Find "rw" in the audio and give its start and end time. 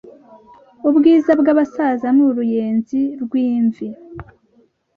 3.21-3.31